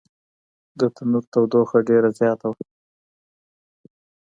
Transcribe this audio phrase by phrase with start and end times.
[0.79, 2.61] د تنور تودوخه ډېره زیاته وه.